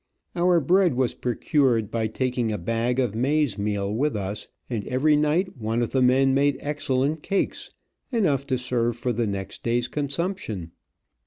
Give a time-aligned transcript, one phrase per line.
[0.35, 5.15] Our bread was procured by taking a bag of maize meal with us, and every
[5.15, 7.69] night one of the men made excellent cakes,
[8.11, 10.71] enough to serve for next day's consumption.